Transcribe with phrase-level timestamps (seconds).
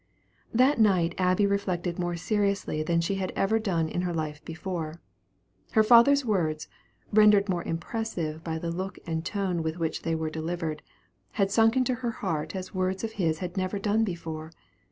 [0.51, 4.99] That night Abby reflected more seriously than she had ever done in her life before.
[5.73, 6.67] Her father's words,
[7.13, 10.81] rendered more impressive by the look and tone with which they were delivered,
[11.33, 14.49] had sunk into her heart as words of his had never done before.